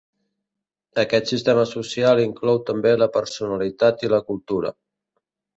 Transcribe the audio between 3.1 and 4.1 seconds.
personalitat